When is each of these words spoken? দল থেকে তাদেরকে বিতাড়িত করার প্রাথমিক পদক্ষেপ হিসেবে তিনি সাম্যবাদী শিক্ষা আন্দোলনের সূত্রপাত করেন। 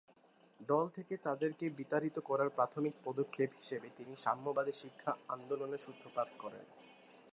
দল 0.59 0.85
থেকে 0.89 1.13
তাদেরকে 1.25 1.65
বিতাড়িত 1.79 2.17
করার 2.29 2.49
প্রাথমিক 2.49 2.93
পদক্ষেপ 3.05 3.49
হিসেবে 3.53 3.87
তিনি 3.97 4.13
সাম্যবাদী 4.17 4.73
শিক্ষা 4.81 5.11
আন্দোলনের 5.29 5.83
সূত্রপাত 5.85 6.29
করেন। 6.39 6.65